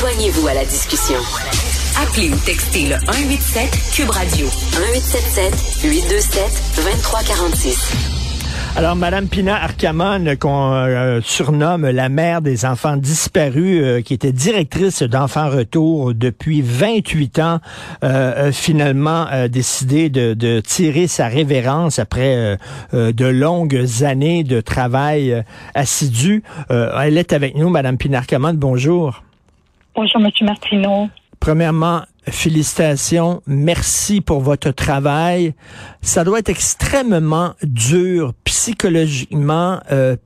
[0.00, 1.18] Joignez-vous à la discussion.
[2.02, 6.42] Appelez ou textez le 187 Cube Radio 1877 827
[6.76, 7.92] 2346.
[8.76, 14.32] Alors, Madame Pina Arcamon, qu'on euh, surnomme la mère des enfants disparus, euh, qui était
[14.32, 17.58] directrice d'Enfants Retour depuis 28 ans,
[18.02, 22.56] euh, a finalement décidé de, tirer sa révérence après
[22.94, 25.44] de longues années de travail
[25.74, 26.42] assidu.
[26.70, 28.54] elle est avec nous, Madame Pina Arcamon.
[28.54, 29.22] Bonjour.
[29.94, 31.08] Bonjour, Monsieur Martineau.
[31.40, 35.54] Premièrement, félicitations, merci pour votre travail.
[36.02, 39.80] Ça doit être extrêmement dur psychologiquement.
[39.90, 40.16] Euh,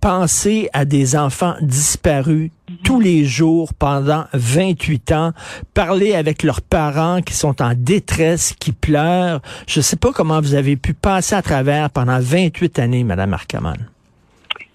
[0.00, 2.50] penser à des enfants disparus
[2.84, 5.32] tous les jours pendant 28 ans,
[5.74, 9.40] parler avec leurs parents qui sont en détresse, qui pleurent.
[9.66, 13.34] Je ne sais pas comment vous avez pu passer à travers pendant 28 années, Madame
[13.34, 13.76] Arcaman.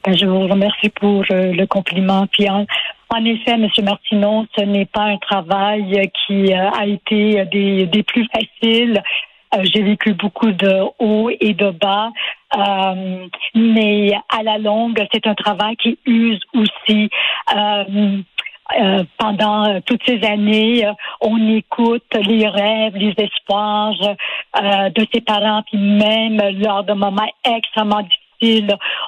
[0.06, 2.28] Ben, je vous remercie pour euh, le compliment.
[2.28, 2.66] Puis en
[3.26, 3.68] effet, M.
[3.84, 9.02] Martineau, ce n'est pas un travail qui euh, a été des, plus faciles.
[9.54, 12.10] Euh, j'ai vécu beaucoup de hauts et de bas,
[12.58, 17.10] euh, mais à la longue, c'est un travail qui use aussi.
[19.20, 20.88] pendant toutes ces années,
[21.22, 23.94] on écoute les rêves, les espoirs
[24.56, 28.24] de ses parents, puis même lors de moments extrêmement difficiles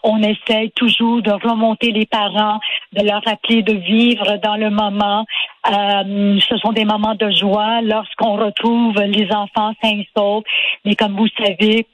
[0.03, 2.59] on essaie toujours de remonter les parents,
[2.95, 5.25] de leur rappeler de vivre dans le moment.
[5.67, 10.43] Euh, ce sont des moments de joie lorsqu'on retrouve les enfants sains et saufs.
[10.85, 11.87] Mais comme vous savez,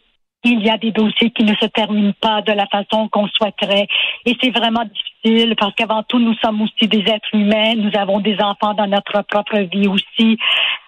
[0.43, 3.87] il y a des dossiers qui ne se terminent pas de la façon qu'on souhaiterait.
[4.25, 7.75] Et c'est vraiment difficile parce qu'avant tout, nous sommes aussi des êtres humains.
[7.75, 10.37] Nous avons des enfants dans notre propre vie aussi.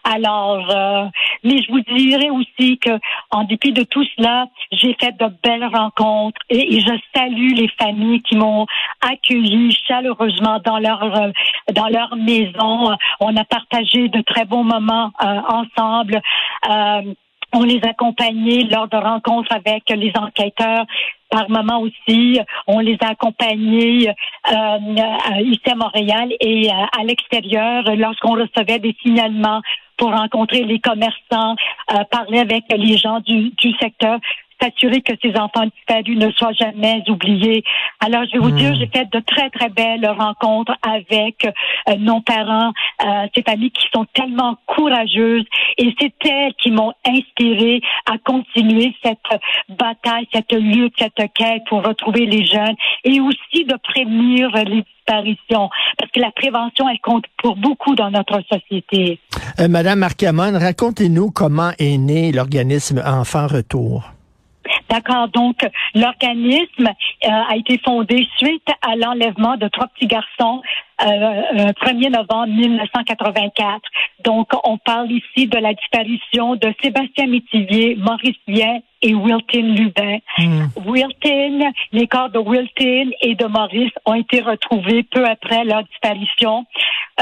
[0.04, 1.06] Alors, euh,
[1.44, 2.90] mais je vous dirais aussi que,
[3.32, 8.22] en dépit de tout cela, j'ai fait de belles rencontres et, je salue les familles
[8.22, 8.66] qui m'ont
[9.02, 11.32] accueilli chaleureusement dans leur euh,
[11.74, 12.96] dans leur maison.
[13.22, 16.22] On a partagé de très bons moments euh, ensemble.
[17.54, 20.86] On les accompagnait lors de rencontres avec les enquêteurs.
[21.30, 24.78] Par moment aussi, on les a accompagnés euh,
[25.42, 29.62] ici à Montréal et euh, à l'extérieur lorsqu'on recevait des signalements
[29.98, 31.56] pour rencontrer les commerçants,
[31.92, 34.20] euh, parler avec les gens du, du secteur
[34.64, 37.64] s'assurer que ces enfants disparus ne soient jamais oubliés.
[38.00, 38.58] Alors, je vais vous hmm.
[38.58, 42.72] dire, j'ai fait de très, très belles rencontres avec euh, nos parents,
[43.04, 45.46] euh, ces familles qui sont tellement courageuses
[45.78, 49.18] et c'est elles qui m'ont inspiré à continuer cette
[49.70, 55.70] bataille, cette lutte, cette quête pour retrouver les jeunes et aussi de prévenir les disparitions
[55.98, 59.20] parce que la prévention, elle compte pour beaucoup dans notre société.
[59.60, 64.14] Euh, Madame Marcamon, racontez-nous comment est né l'organisme Enfants Retour.
[64.94, 65.28] D'accord.
[65.30, 65.58] Donc,
[65.96, 70.62] l'organisme euh, a été fondé suite à l'enlèvement de trois petits garçons
[71.02, 73.82] euh, 1er euh, novembre 1984.
[74.24, 80.20] Donc, on parle ici de la disparition de Sébastien Métivier, Maurice Bien et Wilton Lubin.
[80.38, 80.68] Hmm.
[80.86, 86.66] Wilton, les corps de Wilton et de Maurice ont été retrouvés peu après leur disparition.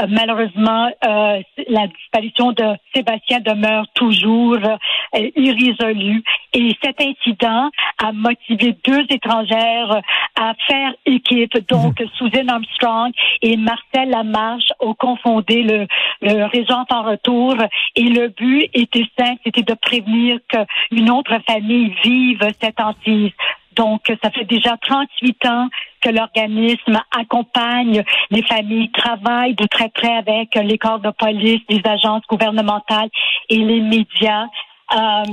[0.00, 2.64] Euh, malheureusement, euh, la disparition de
[2.94, 6.22] Sébastien demeure toujours euh, irrésolue.
[6.54, 7.70] Et cet incident
[8.02, 10.00] a motivé deux étrangères
[10.40, 11.56] à faire équipe.
[11.68, 12.06] Donc, hmm.
[12.16, 15.86] Susan Armstrong et Marcel Lamarche ont confondé le,
[16.22, 17.56] le réseau en retour.
[17.94, 23.32] Et le but était simple, c'était de prévenir qu'une autre famille vivent cette hantise.
[23.76, 25.68] Donc, ça fait déjà 38 ans
[26.00, 31.82] que l'organisme accompagne les familles, travaille de très près avec les corps de police, les
[31.84, 33.08] agences gouvernementales
[33.48, 34.46] et les médias.
[34.94, 35.24] Euh,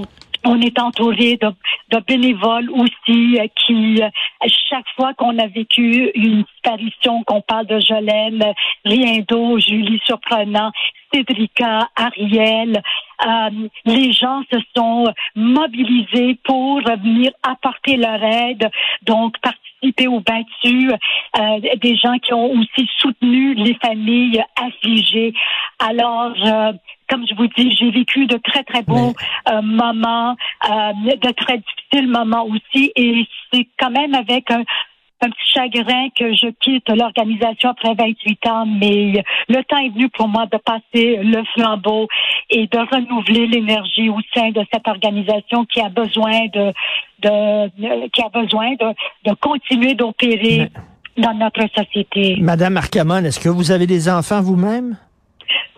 [0.46, 4.10] on est entouré de, bénévoles aussi euh, qui, euh,
[4.70, 8.44] chaque fois qu'on a vécu une disparition, qu'on parle de Jolène,
[8.86, 10.72] Riendo, Julie Surprenant,
[11.14, 12.82] Cédrica, Ariel,
[13.26, 13.50] euh,
[13.86, 15.06] les gens se sont
[15.36, 18.70] mobilisés pour venir apporter leur aide,
[19.04, 20.92] donc participer aux battues,
[21.38, 25.34] euh, des gens qui ont aussi soutenu les familles affligées.
[25.80, 26.74] Alors, euh,
[27.10, 29.14] comme je vous dis, j'ai vécu de très, très beaux
[29.52, 30.36] euh, moments,
[30.70, 32.92] euh, de très difficiles moments aussi.
[32.96, 34.64] Et c'est quand même avec un,
[35.22, 40.30] petit chagrin que je quitte l'organisation après 28 ans, mais le temps est venu pour
[40.30, 42.08] moi de passer le flambeau
[42.50, 46.72] et de renouveler l'énergie au sein de cette organisation qui a besoin de,
[47.20, 48.94] de, qui a besoin de,
[49.30, 50.70] de continuer d'opérer
[52.42, 54.98] Madame Arcamon, est-ce que vous avez des enfants vous-même?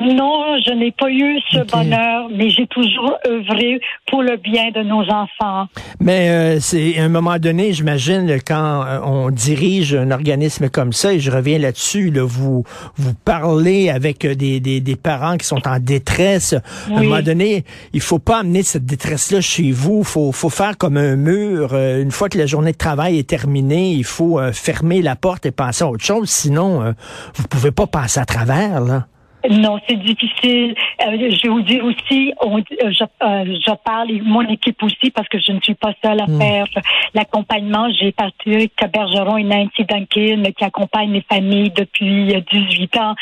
[0.01, 4.81] Non, je n'ai pas eu ce bonheur, mais j'ai toujours œuvré pour le bien de
[4.81, 5.67] nos enfants.
[5.99, 10.91] Mais euh, c'est à un moment donné, j'imagine, quand euh, on dirige un organisme comme
[10.91, 12.63] ça, et je reviens là-dessus, là, vous
[12.95, 16.53] vous parlez avec euh, des, des, des, parents qui sont en détresse.
[16.53, 17.63] À un moment donné,
[17.93, 20.03] il faut pas amener cette détresse-là chez vous.
[20.03, 21.75] Faut faut faire comme un mur.
[21.75, 25.51] une fois que la journée de travail est terminée, il faut fermer la porte et
[25.51, 26.29] passer à autre chose.
[26.29, 26.93] Sinon,
[27.35, 29.05] vous pouvez pas passer à travers là.
[29.49, 30.75] Non, c'est difficile.
[31.01, 32.61] Euh, je vais vous dire aussi, on, euh,
[32.91, 36.21] je, euh, je, parle, et mon équipe aussi, parce que je ne suis pas seule
[36.21, 36.39] à hmm.
[36.39, 36.65] faire
[37.13, 37.89] l'accompagnement.
[37.99, 43.15] J'ai Patrick Bergeron et Nancy Duncan qui accompagnent les familles depuis 18 ans.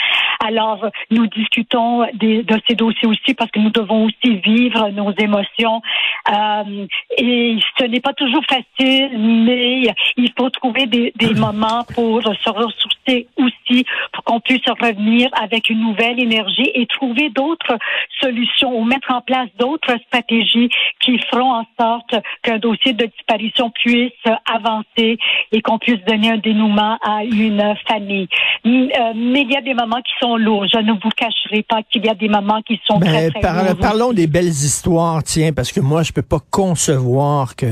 [0.45, 5.13] Alors, nous discutons des, de ces dossiers aussi parce que nous devons aussi vivre nos
[5.17, 5.81] émotions.
[6.29, 6.85] Euh,
[7.17, 12.49] et ce n'est pas toujours facile, mais il faut trouver des, des moments pour se
[12.49, 17.77] ressourcer aussi, pour qu'on puisse revenir avec une nouvelle énergie et trouver d'autres
[18.21, 20.69] solutions ou mettre en place d'autres stratégies
[20.99, 24.11] qui feront en sorte qu'un dossier de disparition puisse
[24.51, 25.17] avancer
[25.51, 28.27] et qu'on puisse donner un dénouement à une famille.
[28.65, 30.65] Euh, mais il y a des moments qui sont lourds.
[30.71, 33.77] Je ne vous cacherai pas qu'il y a des moments qui sont très, très lourds.
[33.79, 37.67] Parlons des belles histoires, tiens, parce que moi, je peux pas concevoir que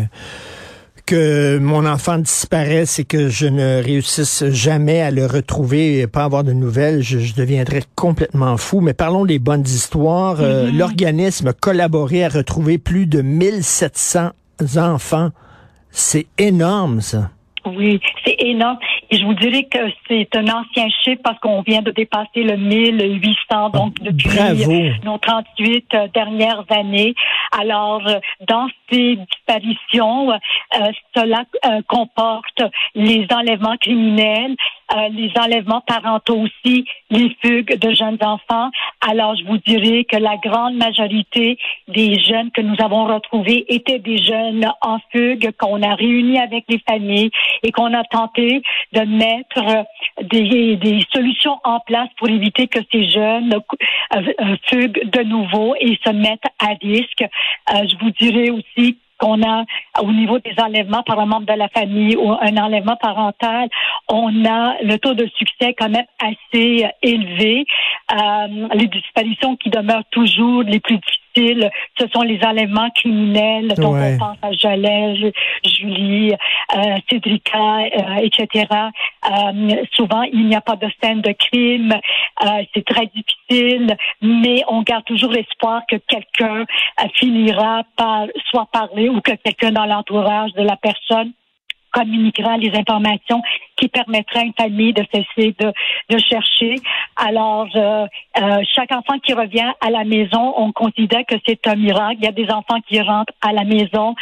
[1.07, 6.25] que mon enfant disparaisse et que je ne réussisse jamais à le retrouver et pas
[6.25, 8.81] avoir de nouvelles, je, deviendrais complètement fou.
[8.81, 10.41] Mais parlons des bonnes histoires.
[10.41, 10.77] Euh, mm-hmm.
[10.77, 14.31] L'organisme a collaboré à retrouver plus de 1700
[14.75, 15.29] enfants.
[15.91, 17.31] C'est énorme, ça.
[17.65, 18.77] Oui, c'est énorme.
[19.09, 22.57] Et je vous dirais que c'est un ancien chiffre parce qu'on vient de dépasser le
[22.57, 27.15] 1800, donc ah, depuis nos 38 euh, dernières années.
[27.57, 31.45] Alors, euh, dans ces disparitions, euh, cela
[31.87, 32.61] comporte
[32.95, 34.55] les enlèvements criminels,
[35.11, 38.69] les enlèvements parentaux aussi, les fugues de jeunes enfants.
[39.07, 41.57] Alors, je vous dirais que la grande majorité
[41.87, 46.65] des jeunes que nous avons retrouvés étaient des jeunes en fugue qu'on a réunis avec
[46.69, 47.31] les familles
[47.63, 48.61] et qu'on a tenté
[48.93, 49.85] de mettre
[50.21, 53.53] des, des, solutions en place pour éviter que ces jeunes
[54.15, 57.21] euh, euh, fuguent de nouveau et se mettent à risque.
[57.21, 59.65] Euh, je vous dirais aussi qu'on a
[60.01, 63.69] au niveau des enlèvements par un membre de la famille ou un enlèvement parental,
[64.09, 67.65] on a le taux de succès quand même assez élevé.
[68.11, 73.67] Euh, les disparitions qui demeurent toujours les plus difficiles, ce sont les enlèvements criminels.
[73.69, 75.31] Donc on pense à Jolet,
[75.63, 76.33] Julie,
[76.75, 78.65] euh, Cédrica, euh, etc.
[78.71, 81.93] Euh, souvent, il n'y a pas de scène de crime.
[81.93, 86.65] Euh, c'est très difficile, mais on garde toujours l'espoir que quelqu'un
[87.15, 91.31] finira par soit parler ou que quelqu'un dans l'entourage de la personne
[91.91, 93.41] communiquera les informations
[93.77, 95.71] qui permettraient à une famille de cesser de,
[96.09, 96.75] de chercher.
[97.15, 98.05] Alors, euh,
[98.41, 102.17] euh, chaque enfant qui revient à la maison, on considère que c'est un miracle.
[102.19, 104.15] Il y a des enfants qui rentrent à la maison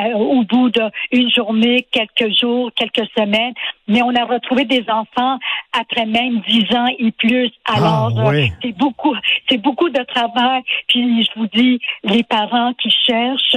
[0.00, 3.54] euh, au bout d'une journée, quelques jours, quelques semaines,
[3.86, 5.38] mais on a retrouvé des enfants
[5.72, 7.50] après même dix ans et plus.
[7.64, 8.30] Alors, ah,
[8.62, 9.14] c'est beaucoup,
[9.48, 10.62] c'est beaucoup de travail.
[10.88, 13.56] Puis, je vous dis, les parents qui cherchent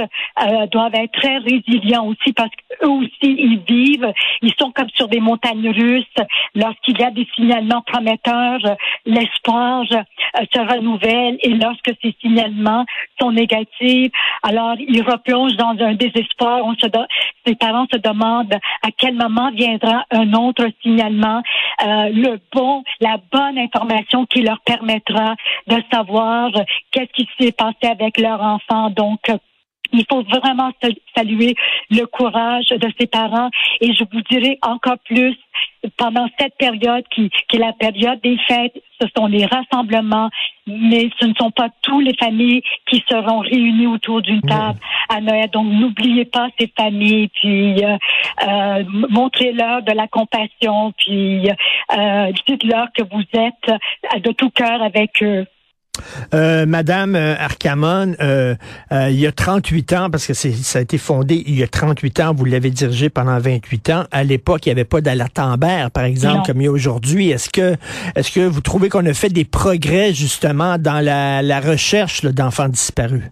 [0.70, 4.12] doivent être très résilients aussi parce qu'eux aussi, ils vivent,
[4.42, 5.45] ils sont comme sur des montagnes
[6.54, 10.02] Lorsqu'il y a des signalements prometteurs, l'espoir euh,
[10.52, 12.84] se renouvelle et lorsque ces signalements
[13.20, 14.12] sont négatifs,
[14.42, 16.60] alors ils replongent dans un désespoir.
[16.64, 16.86] On se
[17.46, 21.42] les parents se demandent à quel moment viendra un autre signalement,
[21.82, 25.34] euh, le bon, la bonne information qui leur permettra
[25.66, 26.50] de savoir
[26.90, 28.90] qu'est-ce qui s'est passé avec leur enfant.
[28.90, 29.20] Donc,
[29.92, 30.70] il faut vraiment
[31.16, 31.54] saluer
[31.90, 33.50] le courage de ses parents
[33.80, 35.36] et je vous dirais encore plus
[35.96, 40.30] pendant cette période qui, qui est la période des fêtes, ce sont les rassemblements,
[40.66, 44.78] mais ce ne sont pas toutes les familles qui seront réunies autour d'une table
[45.08, 45.48] à Noël.
[45.50, 47.96] Donc n'oubliez pas ces familles, puis euh,
[48.46, 51.48] euh, montrez-leur de la compassion, puis
[51.96, 55.46] euh, dites-leur que vous êtes de tout cœur avec eux.
[56.34, 58.54] Euh, Madame euh, Arcamon, euh,
[58.92, 61.68] euh, il y a 38 ans, parce que ça a été fondé il y a
[61.68, 64.04] 38 ans, vous l'avez dirigé pendant 28 ans.
[64.10, 65.36] À l'époque, il n'y avait pas d'alerte
[65.92, 67.30] par exemple, comme il y a aujourd'hui.
[67.30, 67.76] Est-ce que,
[68.14, 73.22] est-ce que vous trouvez qu'on a fait des progrès justement dans la, recherche d'enfants disparus?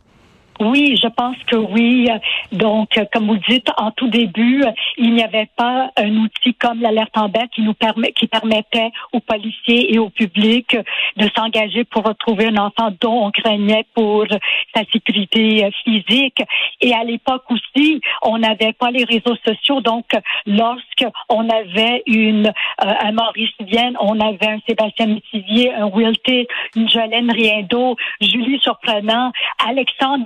[0.61, 2.09] Oui, je pense que oui.
[2.53, 4.65] Donc, comme vous dites, en tout début,
[4.97, 9.21] il n'y avait pas un outil comme l'alerte en qui nous permet, qui permettait aux
[9.21, 10.77] policiers et au public
[11.17, 14.27] de s'engager pour retrouver un enfant dont on craignait pour
[14.75, 16.43] sa sécurité physique.
[16.81, 19.81] Et à l'époque aussi, on n'avait pas les réseaux sociaux.
[19.81, 20.07] Donc,
[20.47, 26.47] lorsque on avait une, euh, un Maurice Vienne, on avait un Sébastien Métivier, un Wilté,
[26.77, 29.33] une Jolène Riendo, Julie Surprenant,
[29.67, 30.25] Alexandre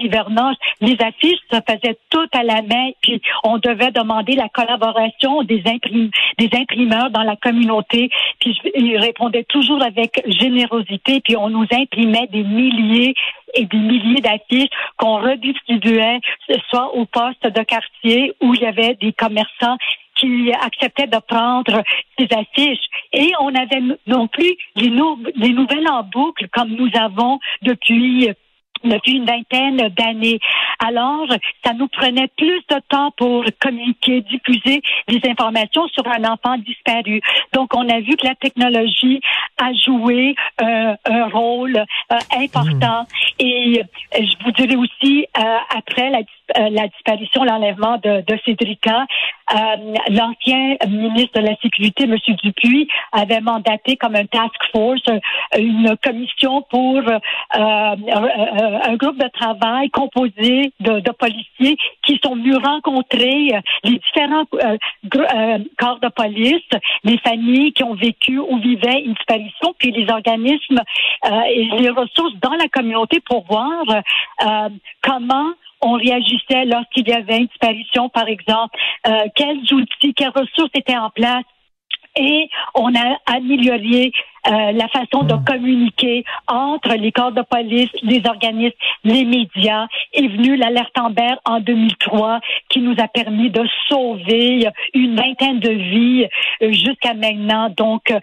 [0.80, 5.62] les affiches se faisaient toutes à la main, puis on devait demander la collaboration des,
[5.66, 8.10] imprimeurs dans la communauté,
[8.40, 13.14] puis ils répondaient toujours avec générosité, puis on nous imprimait des milliers
[13.54, 16.20] et des milliers d'affiches qu'on redistribuait
[16.70, 19.76] soit au poste de quartier où il y avait des commerçants
[20.18, 21.82] qui acceptaient de prendre
[22.18, 22.84] ces affiches.
[23.12, 28.28] Et on avait non plus les nouvelles en boucle comme nous avons depuis
[28.84, 30.38] depuis une vingtaine d'années.
[30.78, 31.26] Alors,
[31.64, 37.20] ça nous prenait plus de temps pour communiquer, diffuser des informations sur un enfant disparu.
[37.52, 39.20] Donc, on a vu que la technologie
[39.58, 43.02] a joué euh, un rôle euh, important.
[43.02, 43.44] Hmm.
[43.46, 46.20] Et euh, je vous dirais aussi, après la,
[46.56, 49.06] la disparition, l'enlèvement de, de Cédrica,
[50.10, 52.16] l'ancien ministre de la Sécurité, M.
[52.42, 55.02] Dupuis, avait mandaté comme un task force
[55.56, 57.02] une commission pour
[57.52, 64.44] un groupe de travail composé de, de, policiers qui sont venus rencontrer euh, les différents
[64.54, 64.76] euh,
[65.16, 66.62] euh, corps de police,
[67.04, 70.80] les familles qui ont vécu ou vivaient une disparition, puis les organismes
[71.50, 73.84] et les ressources dans la communauté pour voir
[75.02, 78.76] comment on réagissait lorsqu'il y avait une disparition, par exemple,
[79.34, 81.44] quels outils, quelles ressources étaient en place.
[82.16, 84.12] Et on a amélioré
[84.46, 85.44] euh, la façon de hmm.
[85.44, 89.86] communiquer entre les corps de police, les organismes, les médias.
[90.12, 95.70] Est venue l'alerte Amber en 2003 qui nous a permis de sauver une vingtaine de
[95.70, 96.26] vies
[96.62, 97.68] euh, jusqu'à maintenant.
[97.76, 98.18] Donc, euh,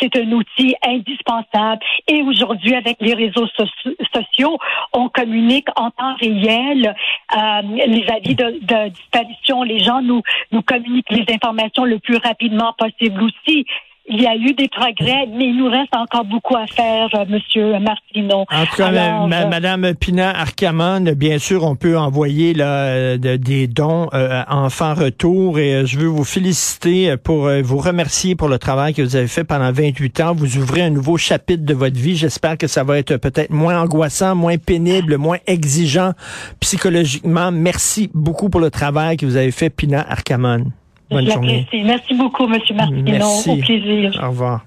[0.00, 1.82] c'est un outil indispensable.
[2.08, 3.46] Et aujourd'hui, avec les réseaux
[4.14, 4.58] sociaux,
[4.92, 6.94] on communique en temps réel
[7.86, 9.62] les avis de, de, disparition.
[9.62, 10.22] Les gens nous,
[10.52, 13.66] nous communiquent les informations le plus rapidement possible aussi
[14.10, 17.24] il y a eu des progrès, mais il nous reste encore beaucoup à faire, euh,
[17.28, 18.44] Monsieur Martineau.
[18.50, 24.08] En tout cas, euh, Madame Pina Arcamon, bien sûr, on peut envoyer là, des dons
[24.12, 29.02] euh, enfants retour et je veux vous féliciter pour vous remercier pour le travail que
[29.02, 30.34] vous avez fait pendant 28 ans.
[30.34, 32.16] Vous ouvrez un nouveau chapitre de votre vie.
[32.16, 36.12] J'espère que ça va être peut-être moins angoissant, moins pénible, moins exigeant
[36.58, 37.52] psychologiquement.
[37.52, 40.72] Merci beaucoup pour le travail que vous avez fait, Pina Arcamon.
[41.10, 41.66] Bonne journée.
[41.72, 42.58] Merci beaucoup, M.
[42.74, 43.26] Martineau.
[43.48, 44.20] Au plaisir.
[44.22, 44.64] Au revoir.